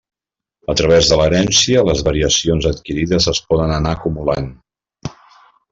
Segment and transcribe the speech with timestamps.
[0.71, 4.49] A través de l'herència, les variacions adquirides es poden anar acumulant.